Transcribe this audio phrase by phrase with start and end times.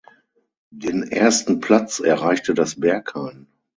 [0.71, 3.45] Den ersten Platz erreichte das Berghain.